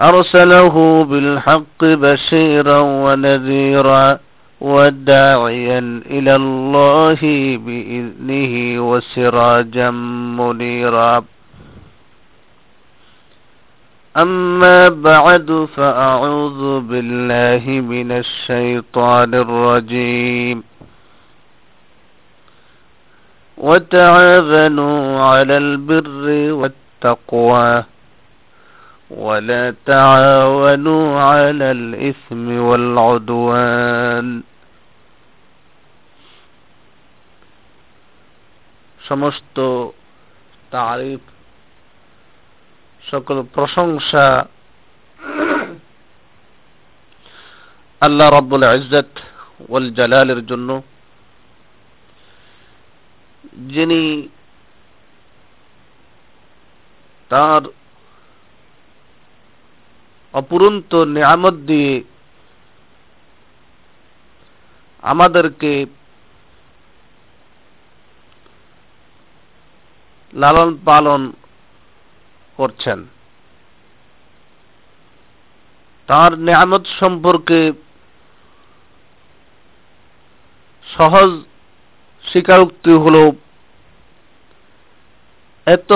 [0.00, 4.18] أرسله بالحق بشيرا ونذيرا
[4.60, 7.20] وداعيا إلى الله
[7.66, 8.54] بإذنه
[8.90, 9.90] وسراجا
[10.38, 11.24] منيرا.
[14.16, 20.62] أما بعد فأعوذ بالله من الشيطان الرجيم.
[23.58, 27.84] وتعاونوا على البر والتقوى.
[29.11, 34.27] ولا تعاونوا على الإثم والعدوان
[38.99, 39.57] সমস্ত
[40.71, 41.21] তারিফ
[43.03, 44.27] সকল প্রশংসা
[48.01, 49.11] আল্লাহ রব্বুল ইজ্জত
[49.69, 50.69] ওয়াল জালালের জন্য
[53.67, 54.01] যিনি
[57.31, 57.63] তার
[60.34, 61.92] অপুরন্ত নিয়ামত দিয়ে
[65.02, 65.72] আমাদেরকে
[70.32, 71.20] লালন পালন
[72.58, 72.98] করছেন।
[76.08, 77.60] তার নিয়ামত সম্পর্কে
[80.86, 81.30] সহজ
[82.24, 83.16] স্বীকারোক্তি হল,
[85.66, 85.92] এত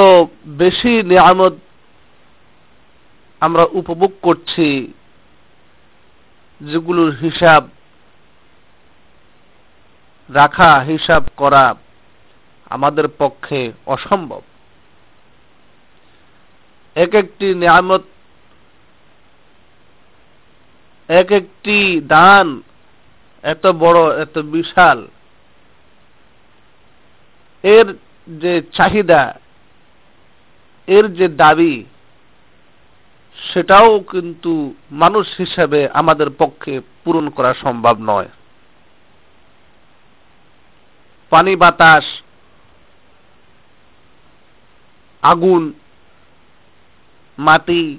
[0.46, 1.54] বেশি নিয়ামত
[3.44, 4.68] আমরা উপভোগ করছি
[6.60, 7.62] যেগুলোর হিসাব
[10.28, 11.64] রাখা, হিসাব করা
[12.70, 14.42] আমাদের পক্ষে অসম্ভব।
[16.96, 18.04] এক একটি নিয়ামত,
[21.08, 22.46] এক একটি দান
[23.44, 24.98] এত বড়, এত বিশাল।
[27.64, 27.86] এর
[28.40, 29.22] যে চাহিদা,
[30.88, 31.74] এর যে দাবি
[33.50, 38.28] সেটাও কিন্তু মানুষ হিসাবে আমাদের পক্ষে পূরণ করা সম্ভব নয়।
[41.32, 42.04] পানি, বাতাস,
[45.22, 45.72] আগুন,
[47.38, 47.98] মাটি,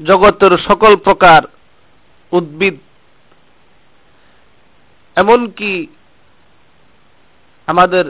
[0.00, 1.42] জগতের সকল প্রকার
[2.32, 2.76] উদ্ভিদ,
[5.16, 5.72] এমনকি
[7.66, 8.04] আমাদের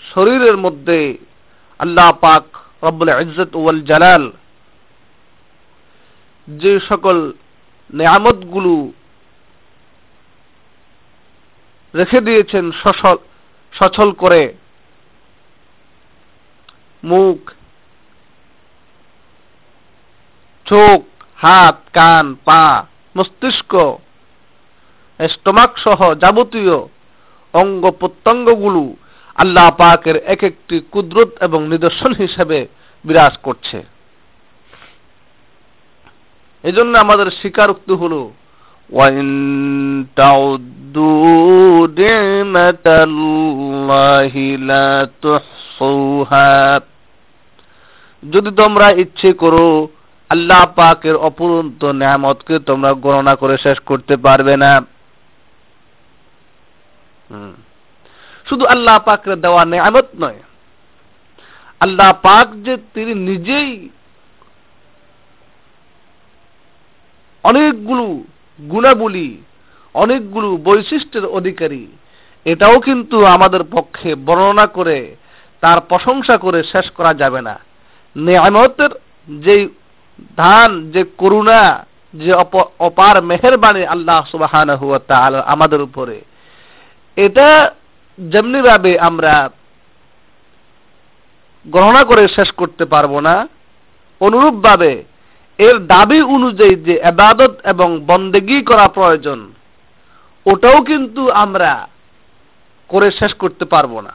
[0.00, 1.18] শরীরের মধ্যে
[1.80, 2.44] আল্লাহ পাক
[2.82, 4.24] রব্বুল ইজ্জত ওয়াল জালাল।
[6.48, 7.16] যে সকল
[7.90, 8.74] নিয়ামতগুলো
[11.94, 13.16] রেখে দিয়েছেন সচল
[13.72, 14.42] সচল করে,
[17.02, 17.40] মুখ,
[20.66, 21.00] চোখ,
[21.36, 23.72] হাত, কান, পা, মস্তিষ্ক,
[25.20, 26.78] স্টমাক সহ যাবতীয়
[27.54, 28.82] অঙ্গ প্রত্যঙ্গগুলো
[29.42, 32.58] আল্লাহ পাকের এক একটি কুদরত এবং নিদর্শন হিসেবে
[33.04, 33.78] বিরাজ করছে।
[36.64, 38.14] এজন্য আমাদের স্বীকারোক্তি হল
[48.22, 49.66] যদি তোমরা ইচ্ছে করো,
[50.30, 54.72] আল্লাহ পাকের অপুরন্ত নিয়ামতকে তোমরা গণনা করে শেষ করতে পারবে না।
[58.46, 60.40] শুধু আল্লাহ পাকের দেওয়া নেয়ামত নয়।
[61.80, 63.70] আল্লাহ পাক যে তিনি নিজেই
[67.44, 68.04] অনেকগুলো
[68.58, 69.28] গুণাবলী,
[69.94, 71.84] অনেকগুলো বৈশিষ্ট্যের অধিকারী,
[72.46, 74.98] এটাও কিন্তু আমাদের পক্ষে বর্ণনা করে,
[75.62, 77.54] তার প্রশংসা করে শেষ করা যাবে না।
[78.16, 78.92] নেয়ামতের
[79.28, 79.56] যে
[80.36, 81.62] ধান, যে করুণা,
[82.14, 82.32] যে
[82.78, 84.52] অপার মেহরবানি আল্লাহ সুবাহ
[85.54, 86.16] আমাদের উপরে,
[87.16, 87.48] এটা
[88.18, 89.50] যেমনি ভাবে আমরা
[91.66, 93.48] গণনা করে শেষ করতে পারব না,
[94.20, 95.04] অনুরূপ ভাবে
[95.58, 99.52] এর দাবি অনুযায়ী যে এবাদত এবং বন্দেগি করা প্রয়োজন,
[100.46, 101.88] ওটাও কিন্তু আমরা
[102.88, 104.14] করে শেষ করতে পারব না।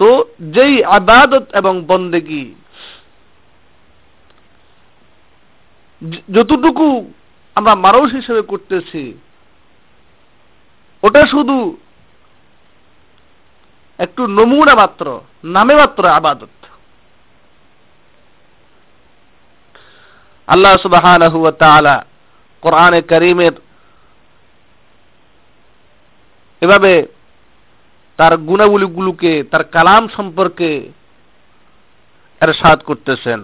[0.00, 0.08] তো
[0.40, 2.54] যেই আবাদত এবং বন্দেগি
[6.32, 6.86] যতটুকু
[7.56, 9.14] আমরা মানুষ হিসেবে করতেছি
[11.05, 11.57] ওটা শুধু
[13.99, 15.05] একটু নমুনা মাত্র
[15.45, 16.55] নামে মাত্র আবাদত
[20.47, 21.03] আল্লাহ সুবাহ
[22.63, 23.55] কোরআনে করিমের
[26.61, 26.93] এভাবে
[28.19, 30.69] তার গুণাবলীগুলোকে তার কালাম সম্পর্কে
[32.41, 33.41] এরশাদ করতেছেন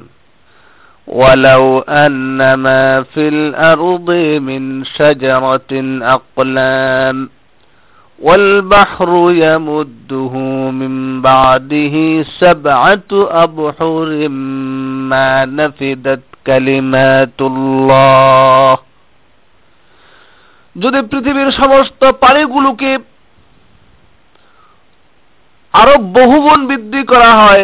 [1.08, 4.10] ولو أن ما في الأرض
[4.40, 5.72] من شجرة
[6.16, 7.18] أقلام
[8.22, 10.34] والبحر يمده
[10.72, 11.96] من بعده
[12.40, 13.12] سبعة
[13.44, 14.28] أبحر
[15.10, 18.78] ما نفدت كلمات الله
[20.76, 22.92] যদি পৃথিবীর সমস্ত পানিগুলোকে
[25.74, 27.64] আরো বহুগুণ বৃদ্ধি করা হয়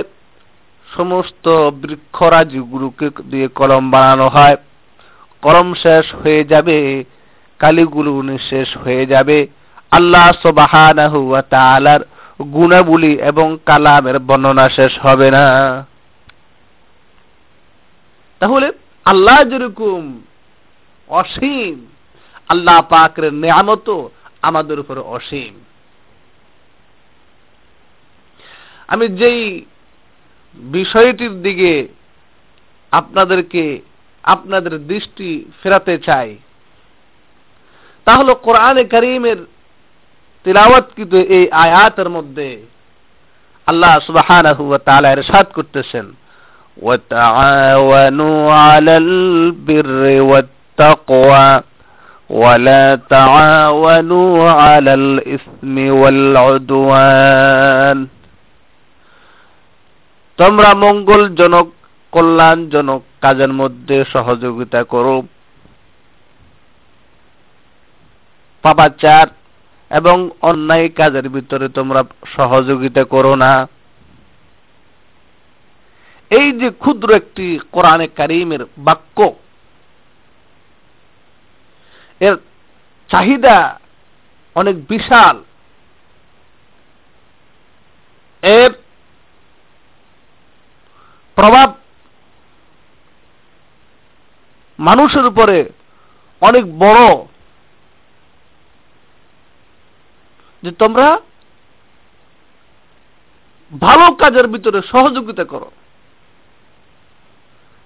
[0.87, 1.45] সমস্ত
[1.81, 4.57] বৃক্ষরাজিগুলোকে দিয়ে কলম বানানো হয়
[5.43, 6.77] কলম শেষ হয়ে যাবে
[7.59, 8.11] কালিগুলো
[8.49, 9.37] শেষ হয়ে যাবে
[9.90, 12.00] আল্লাহ সবাহানাহু তাআলার
[12.52, 15.46] গুণাবলী এবং কালামের বর্ণনা শেষ হবে না।
[18.38, 18.72] তাহলে
[19.04, 20.22] আল্লাহ যেরকম
[21.08, 21.86] অসীম,
[22.48, 23.88] আল্লাহ পাকের নিয়ামত
[24.42, 25.54] আমাদের উপর অসীম।
[28.88, 29.64] আমি যেই
[30.54, 31.88] বিষয়টির দিকে
[32.90, 33.80] আপনাদেরকে
[34.22, 36.36] আপনাদের দৃষ্টি ফেরাতে চাই
[38.04, 39.36] তাহলে হল কোরআনে করিমের
[40.45, 42.47] তিলাওয়াতকৃত এই আয়াতের মধ্যে
[43.67, 46.05] আল্লাহ সুবহানাহু ওয়া তাআলা ইরশাদ করতেছেন
[46.77, 51.61] وتعاونوا على البر والتقوى
[52.29, 57.97] ولا تعاونوا على الإثم والعدوان
[60.39, 61.67] তোমরা মঙ্গলজনক
[62.13, 65.15] কল্যাণজনক কাজের মধ্যে সহযোগিতা করো
[68.63, 69.27] পাপাচার
[69.90, 72.04] এবং অন্যায় কাজের ভিতরে তোমরা
[72.36, 73.68] সহযোগিতা করো না।
[76.30, 79.18] এই যে ক্ষুদ্র একটি কোরআনে কারিমের বাক্য,
[82.20, 82.36] এর
[83.10, 83.78] চাহিদা
[84.56, 85.36] অনেক বিশাল।
[88.42, 88.70] এর
[91.34, 91.74] প্রভাব
[94.78, 95.70] মানুষের উপরে
[96.40, 97.27] অনেক বড়।
[100.62, 101.20] যে তোমরা
[103.72, 105.70] ভালো কাজের ভিতরে সহযোগিতা করো।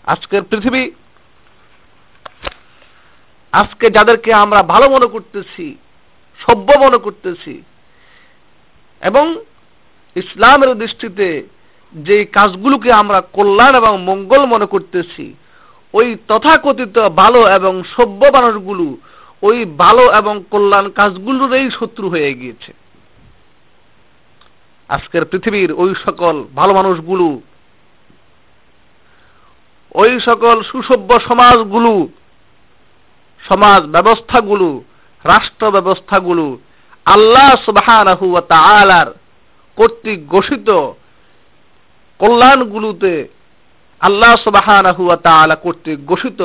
[0.04, 0.90] আজকের পৃথিবী,
[3.52, 5.76] আজকে যাদেরকে আমরা ভালো মনে করতেছি,
[6.40, 7.62] সভ্য মনে করতেছি,
[9.02, 9.24] এবং
[10.16, 11.42] ইসলামের দৃষ্টিতে
[11.94, 15.34] যে কাজগুলোকে আমরা কল্যাণ এবং মঙ্গল মনে করতেছি,
[15.94, 18.96] ওই তথাকথিত ভালো এবং সভ্য মানুষগুলো
[19.42, 22.72] ওই ভালো এবং কল্যাণ কাজগুলোরই শত্রু হয়ে গিয়েছে।
[24.88, 27.40] আজকের পৃথিবীর ওই সকল ভালো মানুষগুলো,
[29.94, 32.08] ওই সকল সুসভ্য সমাজগুলো,
[33.48, 34.82] সমাজ ব্যবস্থাগুলো,
[35.24, 36.58] রাষ্ট্র ব্যবস্থাগুলো
[37.06, 38.04] আল্লাহ সুবাহ
[39.76, 40.68] কর্তৃক ঘোষিত
[42.18, 43.28] কল্যাণগুলোতে
[44.00, 44.66] আল্লাহ সুবাহ
[45.62, 46.40] কর্তৃক ঘোষিত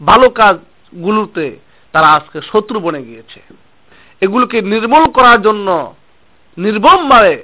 [0.00, 1.46] ভালো কাজগুলোতে
[1.96, 3.40] তারা আজকে শত্রু বনে গিয়েছে।
[4.20, 5.94] এগুলোকে নির্মূল করার জন্য
[6.58, 7.34] নির্মমভাবে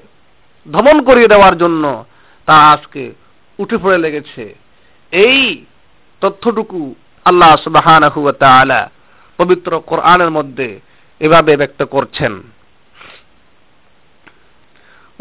[0.66, 2.04] দমন করিয়ে দেওয়ার জন্য
[2.46, 3.02] তারা আজকে
[3.58, 4.54] উঠে পড়ে লেগেছে।
[5.12, 5.64] এই
[6.20, 6.94] তথ্যটুকু
[7.24, 7.86] আল্লাহ সুবাহ
[9.38, 10.80] পবিত্র কোরআনের মধ্যে
[11.20, 12.32] এভাবে ব্যক্ত করছেন।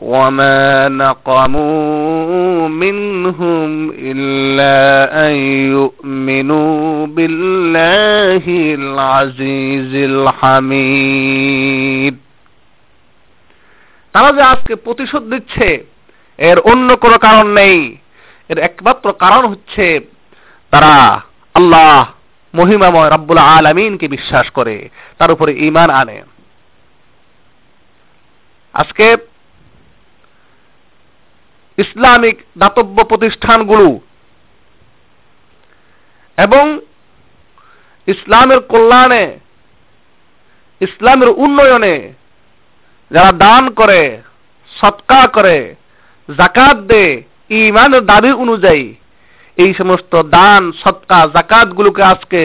[0.00, 4.76] وما نقموا منهم إلا
[5.26, 5.35] أن
[5.73, 8.44] يؤمنوا بالله
[8.75, 11.46] العزيز الحميد
[14.14, 15.68] তারা যে আজকে প্রতিশোধ দিচ্ছে
[16.38, 17.78] এর অন্য কোনো কারণ নেই
[18.50, 19.87] এর একমাত্র কারণ হচ্ছে
[20.73, 20.94] তারা
[21.54, 21.92] আল্লাহ
[22.54, 24.76] মহিমাময় রব্বুল আলমিনকে বিশ্বাস করে
[25.18, 26.18] তার উপরে ইমান আনে
[28.75, 29.06] আজকে
[31.81, 33.88] ইসলামিক দাতব্য প্রতিষ্ঠানগুলো।
[36.38, 36.65] এবং
[38.07, 39.25] ইসলামের কল্যাণে,
[40.81, 41.95] ইসলামের উন্নয়নে
[43.11, 44.01] যারা দান করে
[44.71, 45.57] সৎকার করে,
[46.29, 47.05] জাকাত দে
[47.50, 48.85] ইমানের দাবি অনুযায়ী
[49.57, 52.41] এই সমস্ত দান, সৎকা জাকাত গুলোকে আজকে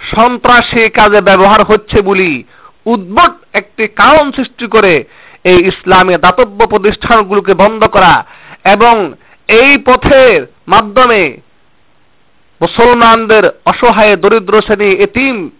[0.00, 2.32] সন্ত্রাসী কাজে ব্যবহার হচ্ছে বলি
[2.86, 4.94] উদ্ভট একটি কারণ সৃষ্টি করে
[5.44, 8.14] এই ইসলামী দাতব্য প্রতিষ্ঠানগুলোকে বন্ধ করা
[8.64, 9.14] এবং
[9.48, 11.38] এই পথের মাধ্যমে
[12.60, 15.50] মুসলমানদের অসহায় দরিদ্র শ্রেণি এতিম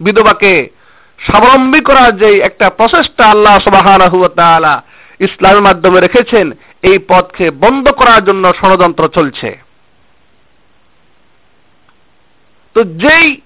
[0.00, 0.70] বিধবাকে
[1.18, 3.58] স্বাবলম্বী করার যে একটা প্রচেষ্টা আল্লাহ
[4.36, 4.82] তাআলা
[5.20, 6.50] ইসলামের মাধ্যমে রেখেছেন,
[6.82, 9.58] এই পথকে বন্ধ করার জন্য ষড়যন্ত্র চলছে।
[12.74, 13.40] তো যেই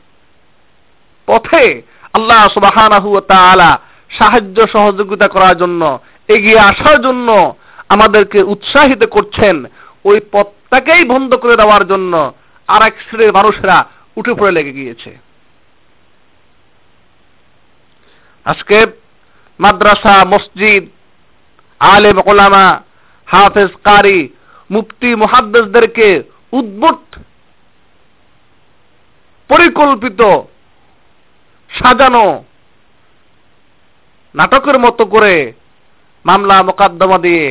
[1.27, 1.83] পথে
[2.13, 3.79] আল্লাহ তাআলা
[4.19, 7.55] সাহায্য সহযোগিতা করার জন্য এগিয়ে আসার জন্য
[7.91, 9.57] আমাদেরকে উৎসাহিত করছেন
[10.05, 12.13] ওই পথটাকেই বন্ধ করে দেওয়ার জন্য
[12.69, 13.77] আর এক শ্রেণির মানুষেরা
[14.17, 15.11] উঠে পড়ে লেগে গিয়েছে।
[18.47, 18.79] আজকে
[19.61, 20.85] মাদ্রাসা, মসজিদ,
[21.81, 22.67] আলেম, ওলামা,
[23.29, 24.21] হাফেজ, কারি,
[24.71, 26.09] মুফতি, মুহাদ্দেসদেরকে
[26.53, 27.01] উদ্ভুত,
[29.51, 30.21] পরিকল্পিত,
[31.71, 32.27] সাজানো
[34.35, 35.53] নাটকের মতো করে
[36.25, 37.45] মামলা মোকদ্দমা দিয়ে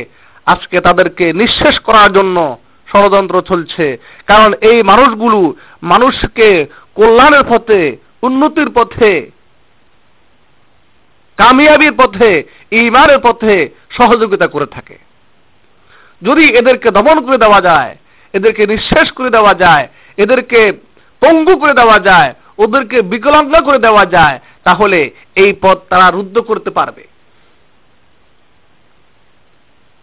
[0.46, 2.56] আজকে তাদেরকে নিঃশেষ করার জন্য
[2.92, 9.30] ষড়যন্ত্র চলছে। কারণ এই মানুষগুলো মানুষকে কল্যাণের পথে, উন্নতির পথে,
[11.36, 14.98] কামিয়াবির পথে ইমানের পথে সহযোগিতা করে থাকে।
[16.22, 17.96] যদি এদেরকে দমন করে দেওয়া যায়,
[18.32, 20.72] এদেরকে নিঃশেষ করে দেওয়া যায়, এদেরকে
[21.20, 26.70] পঙ্গু করে দেওয়া যায়, ওদেরকে বিকলাঙ্গ করে দেওয়া যায়, তাহলে এই পথ তারা রুদ্ধ করতে
[26.70, 27.04] পারবে।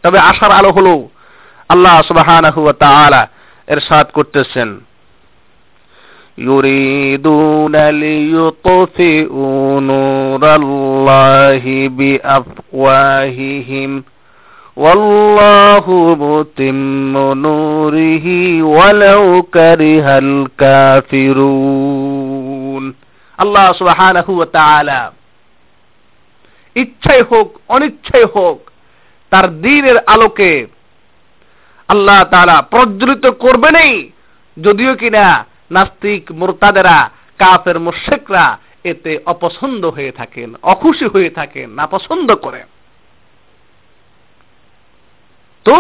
[0.04, 0.94] তবে আশার আলো হলো
[1.70, 3.22] আল্লাহ সুবহানাহু ওয়া তাআলা
[3.68, 4.68] ইরশাদ করতেছেন
[6.38, 11.64] يريدون ليطفئوا نور الله
[11.98, 13.90] بأفواههم
[14.76, 15.86] والله
[16.24, 17.12] متم
[17.46, 18.26] نوره
[18.76, 19.22] ولو
[19.54, 20.06] كره
[21.58, 22.84] الكافرون
[23.38, 25.00] আল্লাহ সুবহানাহু ওয়া তাআলা
[26.76, 28.58] ইচ্ছাই হোক অনিচ্ছাই হোক
[29.33, 30.51] তার দিনের আলোকে
[31.87, 34.11] আল্লাহ তাআলা প্রজ্বলিত করবেনই।
[34.57, 35.25] যদিও কিনা
[35.71, 37.09] নাস্তিক মোরতাদেরা,
[37.39, 38.45] কাফের মুশেকরা
[38.83, 42.67] এতে অপছন্দ হয়ে থাকেন, অখুশি হয়ে থাকেন না পছন্দ করেন।
[45.65, 45.75] তো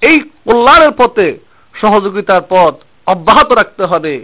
[0.00, 1.26] এই কল্যাণের পথে
[1.74, 2.74] সহযোগিতার পথ
[3.06, 4.14] অব্যাহত রাখতে হবে।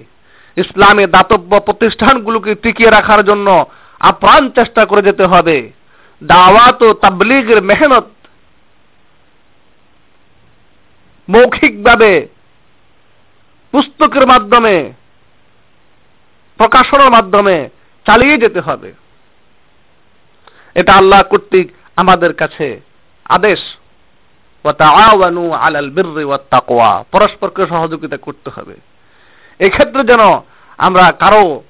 [0.57, 3.49] ইসলামে দাতব্য প্রতিষ্ঠানগুলোকে টিকিয়ে রাখার জন্য
[4.01, 5.57] আপ্রাণ চেষ্টা করে যেতে হবে।
[6.25, 8.05] দাওয়াত ও তাবলিগের মেহনত
[11.29, 12.29] মৌখিকভাবে
[13.73, 14.93] পুস্তকের মাধ্যমে,
[16.57, 17.69] প্রকাশনার মাধ্যমে
[18.07, 18.93] চালিয়ে যেতে হবে।
[20.75, 22.81] এটা আল্লাহ কর্তৃক আমাদের কাছে
[23.25, 23.61] আদেশ।
[27.13, 28.77] পরস্পরকে সহযোগিতা করতে হবে।
[29.59, 30.21] এক্ষেত্রে যেন
[30.79, 31.63] আমরা কারও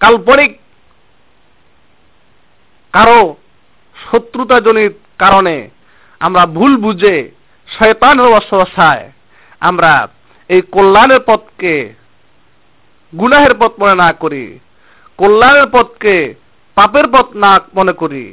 [0.00, 0.61] কাল্পনিক
[2.94, 3.36] কারও
[3.96, 5.56] শত্রুতাজনিত কারণে
[6.20, 7.16] আমরা ভুল বুঝে
[7.68, 9.10] শয়তানের অসহায়।
[9.60, 10.08] আমরা
[10.50, 11.74] এই কল্যাণের পথকে
[13.12, 14.58] গুনাহের পথ মনে না করি,
[15.18, 16.34] কল্যাণের পথকে
[16.76, 18.24] পাপের পথ না মনে করি,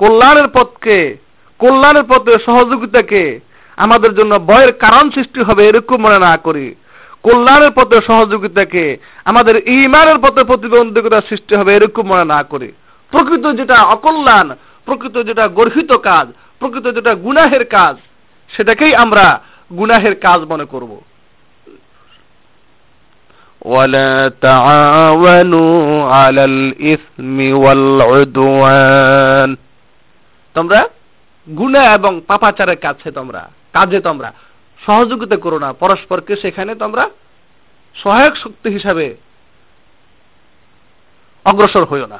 [0.00, 0.98] কল্যাণের পথকে,
[1.60, 3.40] কল্যাণের পথে সহযোগিতাকে
[3.76, 6.66] আমাদের জন্য ভয়ের কারণ সৃষ্টি হবে এরকম মনে না করি।
[7.22, 8.84] কল্যাণের পথে সহযোগিতাকে
[9.24, 12.72] আমাদের ইমানের পথে প্রতিবন্ধকতা সৃষ্টি হবে এরকম মনে না করি।
[13.13, 14.47] প্রকৃত যেটা অকল্যাণ
[14.87, 16.27] প্রকৃত যেটা গর্হিত কাজ
[16.61, 17.95] প্রকৃত যেটা গুনাহের কাজ
[18.49, 19.25] সেটাকেই আমরা
[19.71, 20.91] গুনাহের কাজ মনে করব
[23.65, 25.77] ولا تعاونوا
[26.09, 29.49] على الإثم والعدوان
[30.55, 30.79] তোমরা
[31.47, 33.41] গুণা এবং পাপাচারের কাছে তোমরা
[33.73, 34.29] কাজে তোমরা
[34.79, 37.03] সহযোগিতা করো না পরস্পরকে সেখানে তোমরা
[37.95, 39.05] সহায়ক শক্তি হিসাবে
[41.45, 42.19] অগ্রসর হইও না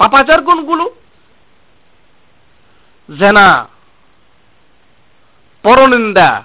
[0.00, 0.94] পাপাচার কোনগুলো?
[3.18, 3.68] জেনা,
[5.62, 6.44] পরনিন্দা,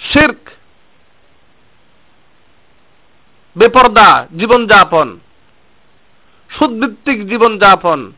[0.00, 0.48] শির্ক,
[3.58, 5.18] বেপর্দা, জীবনযাপন,
[6.58, 8.12] সুদভিত্তিক জীবনযাপন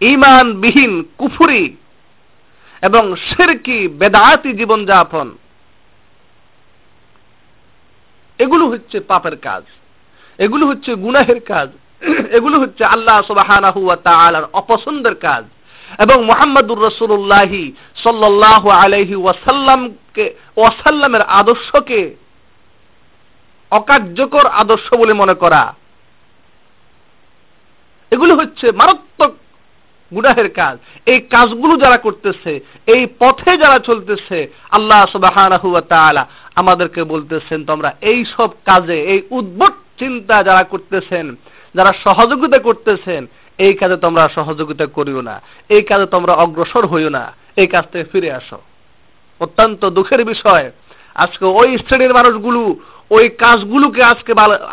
[0.00, 1.76] ইমানবিহীন কুফুরি
[2.82, 5.36] এবং শেরকি, বেদায়াতি জীবনযাপন।
[8.38, 9.62] এগুলো হচ্ছে পাপের কাজ।
[10.38, 11.68] এগুলো হচ্ছে গুনাহের কাজ।
[12.36, 15.44] এগুলো হচ্ছে আল্লাহ তাআলার অপছন্দের কাজ।
[15.98, 22.14] এবং মোহাম্মদুর রসুল্লাহি সাল্লাহ আলহি ওয়াসাল্লামকে, ওয়াসাল্লামের আদর্শকে
[23.70, 25.74] অকার্যকর আদর্শ বলে মনে করা।
[28.10, 29.32] এগুলো হচ্ছে মারাত্মক
[30.14, 35.48] গুনাহের কাজ। এই কাজগুলো যারা করতেছে, এই পথে যারা চলতেছে, আল্লাহ সুবাহ
[36.54, 41.36] আমাদেরকে বলতেছেন, তোমরা এই সব কাজে, এই উদ্ভট চিন্তা যারা করতেছেন
[41.76, 43.22] যারা সহযোগিতা করতেছেন,
[43.66, 45.36] এই কাজে তোমরা সহযোগিতা করিও না।
[45.74, 47.24] এই কাজে তোমরা অগ্রসর হইও না।
[47.60, 48.58] এই কাজ থেকে ফিরে আসো।
[49.40, 50.66] অত্যন্ত দুঃখের বিষয়,
[51.14, 52.60] আজকে ওই শ্রেণির মানুষগুলো,
[53.10, 54.32] ওই কাজগুলোকে আজকে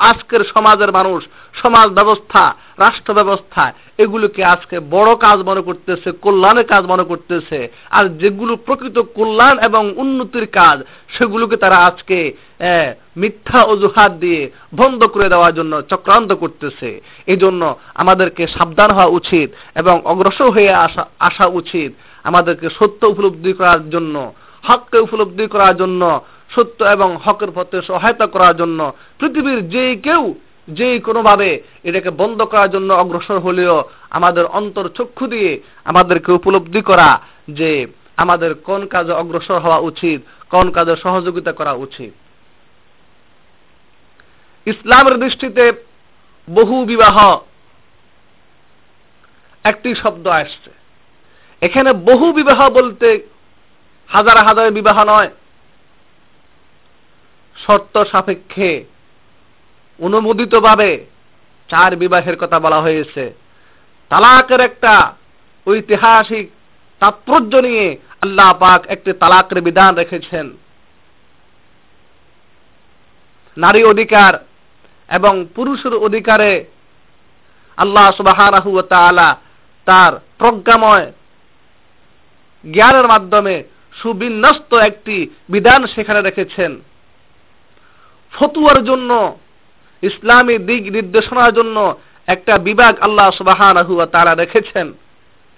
[0.10, 1.22] আজকের সমাজের মানুষ,
[1.62, 2.43] সমাজ ব্যবস্থা,
[2.77, 3.63] রাষ্ট্র ব্যবস্থা,
[3.98, 7.60] এগুলোকে আজকে বড় কাজ মনে করতেছে, কল্যাণের কাজ মনে করতেছে।
[7.91, 10.77] আর যেগুলো প্রকৃত কল্যাণ এবং উন্নতির কাজ,
[11.17, 12.17] সেগুলোকে তারা আজকে
[13.17, 19.51] মিথ্যা অজুহাত দিয়ে বন্ধ করে দেওয়ার জন্য চক্রান্ত করতেছে। এই জন্য আমাদেরকে সাবধান হওয়া উচিত
[19.75, 21.91] এবং অগ্রসর হয়ে আসা আসা উচিত।
[22.24, 26.22] আমাদেরকে সত্য উপলব্ধি করার জন্য, হককে উপলব্ধি করার জন্য,
[26.55, 30.36] সত্য এবং হকের পথে সহায়তা করার জন্য পৃথিবীর যে কেউ,
[30.67, 37.20] যে কোনোভাবে এটাকে বন্ধ করার জন্য অগ্রসর হলেও আমাদের অন্তর চক্ষু দিয়ে আমাদেরকে উপলব্ধি করা
[37.50, 42.12] যে আমাদের কোন কাজে অগ্রসর হওয়া উচিত, কোন কাজে সহযোগিতা করা উচিত।
[44.65, 45.72] ইসলামের দৃষ্টিতে
[46.50, 47.38] বহু বিবাহ
[49.63, 50.72] একটি শব্দ আসছে।
[51.62, 53.27] এখানে বহু বিবাহ বলতে
[54.10, 55.29] হাজার হাজার বিবাহ নয়।
[57.65, 58.86] শর্ত সাপেক্ষে
[60.00, 61.05] অনুমোদিতভাবে
[61.70, 63.34] চার বিবাহের কথা বলা হয়েছে।
[64.10, 65.13] তালাকের একটা
[65.67, 66.51] ঐতিহাসিক
[67.00, 70.58] তাৎপর্য নিয়ে আল্লাহ পাক একটি তালাকের বিধান রেখেছেন।
[73.58, 74.34] নারী অধিকার
[75.10, 76.65] এবং পুরুষের অধিকারে
[77.77, 78.50] আল্লাহ সুবাহ
[79.86, 81.12] তার প্রজ্ঞাময়
[82.74, 83.63] জ্ঞানের মাধ্যমে
[84.01, 86.81] সুবিন্যস্ত একটি বিধান সেখানে রেখেছেন।
[88.33, 89.38] ফতুয়ার জন্য,
[90.01, 91.95] ইসলামী দিক নির্দেশনার জন্য
[92.27, 94.93] একটা বিভাগ আল্লাহ সুবাহান তারা রেখেছেন।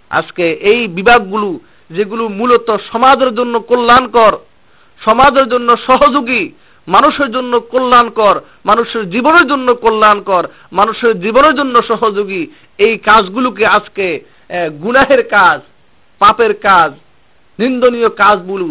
[0.09, 1.59] আজকে এই বিভাগগুলো,
[1.89, 4.37] যেগুলো মূলত সমাজের জন্য কল্যাণকর,
[5.05, 6.51] সমাজের জন্য সহযোগী
[6.87, 8.35] মানুষের জন্য কল্যাণকর,
[8.69, 10.43] মানুষের জীবনের জন্য কল্যাণকর,
[10.79, 12.41] মানুষের জীবনের জন্য সহযোগী
[12.79, 14.07] এই কাজগুলোকে আজকে
[14.83, 15.59] গুনাহের কাজ,
[16.21, 16.91] পাপের কাজ,
[17.59, 18.65] নিন্দনীয় কাজগুলো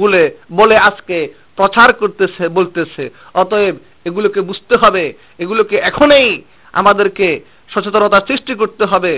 [0.00, 1.18] বলে বলে আজকে
[1.56, 3.74] প্রচার করতেছে, বলতেছে। অতএব
[4.08, 5.04] এগুলোকে বুঝতে হবে,
[5.38, 6.30] এগুলোকে এখনই
[6.74, 7.28] আমাদেরকে
[7.72, 9.12] সচেতনতা সৃষ্টি করতে হবে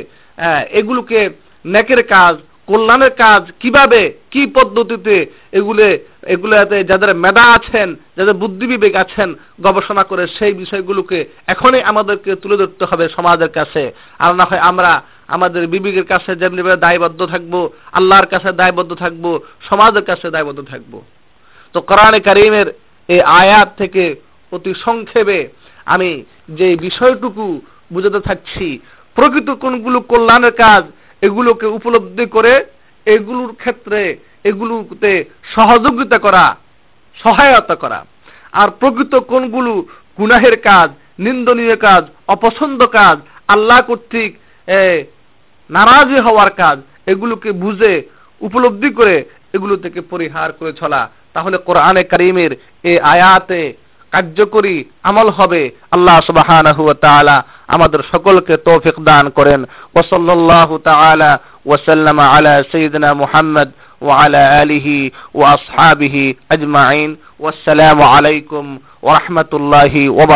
[0.80, 1.20] এগুলোকে
[1.64, 2.34] নেকের কাজ
[2.68, 4.00] কল্যাণের কাজ, কীভাবে,
[4.30, 5.86] কি পদ্ধতিতে এগুলো,
[6.26, 12.56] এগুলোতে যাদের মেধা আছেন, যাদের বুদ্ধি বিবেক আছেন, গবেষণা করে সেই বিষয়গুলোকে এখনই আমাদেরকে তুলে
[12.56, 17.54] ধরতে হবে সমাজের কাছে। আর না হয় আমরা আমাদের বিবেকের কাছে যেমনি দায়বদ্ধ থাকব,
[17.92, 19.24] আল্লাহর কাছে দায়বদ্ধ থাকব,
[19.68, 20.92] সমাজের কাছে দায়বদ্ধ থাকব।
[21.74, 22.68] তো কোরআনে কারিমের
[23.08, 24.04] এই আয়াত থেকে
[24.52, 25.48] অতি সংক্ষেপে
[25.86, 26.10] আমি
[26.48, 27.60] যে বিষয়টুকু
[27.92, 28.78] বুঝাতে থাকছি,
[29.14, 30.84] প্রকৃত কোনগুলো কল্যাণের কাজ
[31.26, 32.54] এগুলোকে উপলব্ধি করে
[33.06, 34.00] এগুলোর ক্ষেত্রে
[34.50, 35.12] এগুলোতে
[35.54, 36.44] সহযোগিতা করা,
[37.16, 38.00] সহায়তা করা।
[38.60, 39.72] আর প্রকৃত কোনগুলো
[40.18, 40.88] গুনাহের কাজ,
[41.24, 42.02] নিন্দনীয় কাজ,
[42.34, 43.16] অপছন্দ কাজ,
[43.54, 44.32] আল্লাহ কর্তৃক
[45.70, 46.76] নারাজি হওয়ার কাজ,
[47.12, 47.92] এগুলোকে বুঝে,
[48.40, 49.16] উপলব্ধি করে
[49.56, 51.02] এগুলো থেকে পরিহার করে চলা।
[51.34, 52.52] তাহলে কোরআনে করিমের
[52.90, 53.60] এই আয়াতে
[54.16, 59.62] কার্যকরী আমল হবে। আল্লাহ সুবহানাহু ওয়া আমাদের সকলকে তৌফিক দান করেন।
[59.94, 62.62] ওয়া সাল্লাল্লাহু তাআলা ওয়া সাল্লামা আলা
[63.14, 63.68] মুহাম্মদ
[64.00, 65.56] ওয়া আলা আলিহি ওয়া
[66.48, 70.26] আজমাইন। ওয়াসসালামু আলাইকুম ওয়া রাহমাতুল্লাহি ওয়া